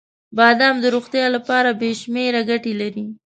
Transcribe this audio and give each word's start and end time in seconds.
•بادام 0.37 0.75
د 0.81 0.85
روغتیا 0.95 1.25
لپاره 1.35 1.69
بې 1.79 1.91
شمیره 2.01 2.41
ګټې 2.49 2.73
لري. 2.81 3.05